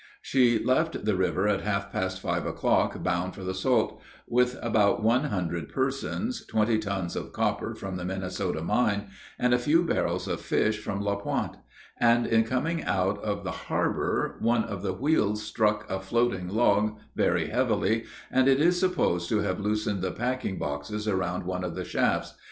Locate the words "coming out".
12.45-13.21